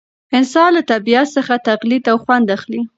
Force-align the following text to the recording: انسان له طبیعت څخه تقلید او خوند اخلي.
انسان 0.37 0.69
له 0.75 0.81
طبیعت 0.91 1.27
څخه 1.37 1.53
تقلید 1.69 2.03
او 2.11 2.17
خوند 2.23 2.47
اخلي. 2.57 2.81